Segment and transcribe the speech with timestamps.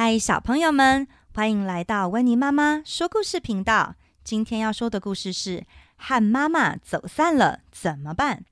[0.00, 3.96] 嗨，小朋友们，欢迎来到温妮妈妈说故事频道。
[4.22, 5.58] 今天要说的故事是
[5.96, 8.44] 《和妈妈走散了怎么办》。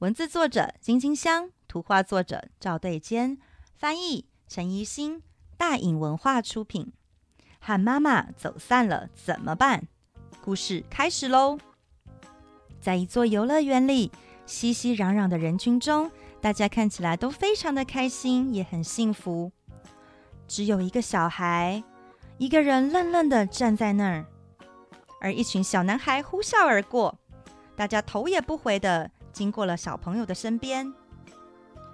[0.00, 3.38] 文字作者金金香，图画作者赵对坚，
[3.76, 5.22] 翻译陈怡欣，
[5.56, 6.92] 大颖文化出品。
[7.60, 9.86] 和妈妈走散了怎么办？
[10.40, 11.60] 故事开始喽！
[12.80, 14.10] 在一座游乐园里，
[14.46, 19.52] 熙熙攘攘的人群中，大家看起来都非常的开心，也很幸福。
[20.52, 21.82] 只有一个小孩，
[22.36, 24.26] 一个人愣愣的站在那儿，
[25.18, 27.18] 而一群小男孩呼啸而过，
[27.74, 30.92] 大家头也不回的经过了小朋友的身边。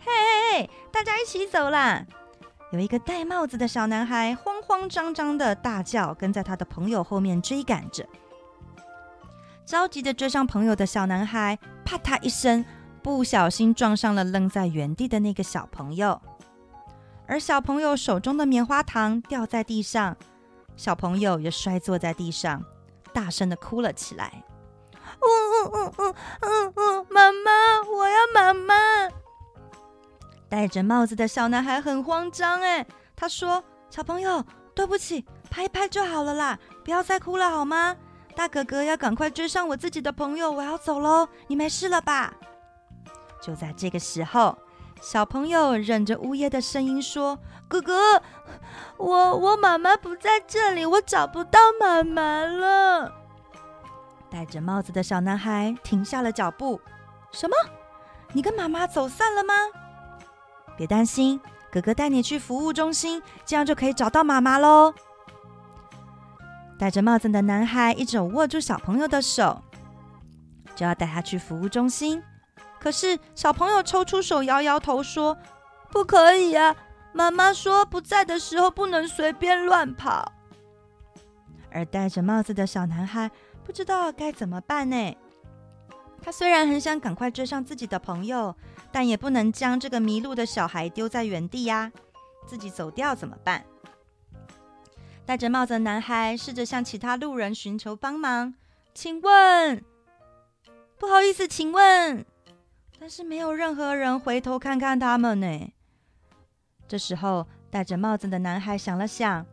[0.00, 2.04] 嘿嘿嘿，大家一起走啦！
[2.72, 8.04] 有一个戴帽子的小男孩慌慌张张的大叫，跟在他的朋友后面追赶着。
[9.64, 12.64] 着急的追上朋友的小男孩，啪嗒一声，
[13.00, 16.20] 不小心撞上了愣在原地的那个小朋友，
[17.30, 20.16] 而小朋友手中的棉花糖掉在地上，
[20.74, 22.60] 小朋友也摔坐在地上，
[23.14, 24.42] 大声的哭了起来。
[25.22, 27.50] 呜呜呜呜呜呜，妈妈，
[27.88, 28.74] 我要妈妈！
[30.48, 37.96] 戴着帽子的小男孩很慌张，哎，他说：“小朋友，对不起，拍一拍就好了啦，不要再哭了好吗？
[38.34, 42.34] 大哥哥要赶快追上我自己的朋友，我要走喽，你没事了吧？”
[43.40, 44.58] 就在这个时候，
[45.00, 48.22] 小朋友忍着呜咽的声音说：“哥哥，
[48.98, 53.10] 我我妈妈不在这里，我找不到妈妈了。”
[54.30, 56.80] 戴着帽子的小男孩停下了脚步
[57.32, 57.56] ：“什么？
[58.32, 59.54] 你跟妈妈走散了吗？”
[60.76, 61.40] 别担心，
[61.72, 64.94] 哥哥带你去服务中心，这样就可以找到妈妈喽。
[66.78, 69.62] 戴着帽子的男孩一手握住小朋友的手，
[70.74, 72.22] 就要带他去服务中心。
[72.80, 75.36] 可是小朋友抽出手，摇摇头说
[75.92, 76.74] ：“不可以啊，
[77.12, 80.32] 妈妈说不在的时候不能随便乱跑。”
[81.70, 83.30] 而戴着帽子的小男孩
[83.62, 85.16] 不知道该怎么办呢。
[86.22, 88.56] 他虽然很想赶快追上自己的朋友。
[88.92, 91.92] 但也不能将这个迷路的小孩丢在原地呀，
[92.44, 93.64] 自己走掉怎么办？
[95.24, 98.52] 戴着帽子的男孩试着向其他路人寻求帮忙，
[98.92, 99.84] 请问，
[100.98, 102.26] 不好意思，请问，
[103.00, 105.72] 但是没有任何人回头看看他们呢。
[106.86, 109.46] 这时候，戴着帽子的男孩想了想，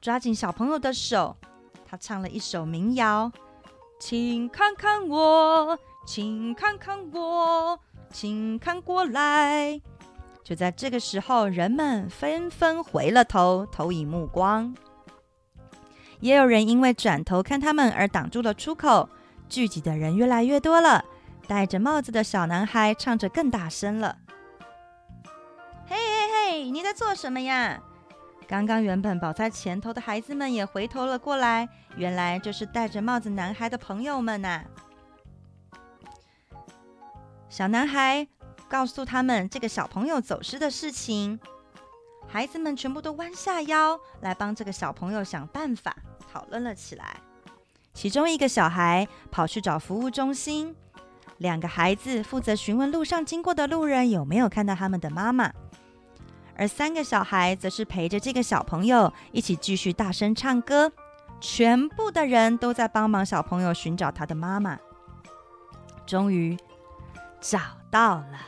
[0.00, 1.36] 抓紧小朋友的手，
[1.84, 3.30] 他唱了一首民谣
[4.00, 7.78] ：“请看看我，请看看我。”
[8.10, 9.80] 请看过来！
[10.42, 14.74] 就在这个时候，人们纷纷回了头，投以目光。
[16.20, 19.10] 也有人因为转头看他们而挡住了出口。
[19.48, 21.04] 聚集的人越来越多了。
[21.52, 24.16] 戴着帽子的小男孩唱着更大声了
[25.86, 27.78] ：“嘿嘿嘿，你在做什么呀？”
[28.48, 31.68] 刚刚原本跑在前头的孩子们也回头了过来。
[31.96, 34.64] 原来就是戴着帽子男孩的朋友们呐、
[37.50, 38.26] 小男孩
[38.66, 41.38] 告诉他们这个小朋友走失的事情，
[42.26, 45.94] 孩子们全部都弯下腰来帮这个小朋友想办法，
[46.32, 47.20] 讨论了起来。
[47.92, 50.74] 其中一个小孩跑去找服务中心，
[51.42, 55.52] 两个孩子负责询问路上经过的路人有没有看到他们的妈妈，
[56.56, 60.92] 而三个小孩则是陪着这个小朋友一起继续大声唱歌。
[61.40, 64.78] 全部的人都在帮忙小朋友寻找他的妈妈。
[66.06, 66.56] 终于。
[67.44, 67.58] 找
[67.90, 68.38] 到了，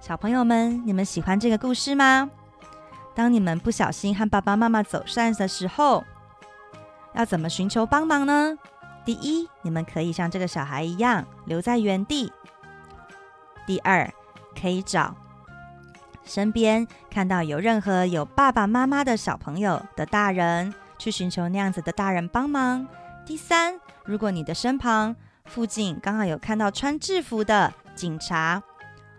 [0.00, 2.30] 小朋友们，你们喜欢这个故事吗？
[3.12, 6.04] 当你们不小心和爸爸妈妈走散的时候，
[7.14, 8.56] 要怎么寻求帮忙呢？
[9.04, 12.30] 第一，你们可以像这个小孩一样留在原地；
[13.66, 14.08] 第二，
[14.60, 15.14] 可以找
[16.24, 22.86] 身边看到有任何有爸爸妈妈的小朋友的大人去寻求那样子的大人帮忙；
[23.26, 28.62] 第三，如果你的身旁，附近刚好有看到穿制服的警察，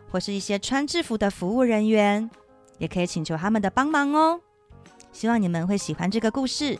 [0.09, 2.29] 或是一些穿制服的服务人员，
[2.77, 4.39] 也可以请求他们的帮忙哦。
[5.11, 6.79] 希望你们会喜欢这个故事。